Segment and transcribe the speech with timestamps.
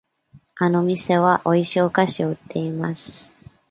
[0.55, 3.29] あの店はおいしいお菓子を売っています。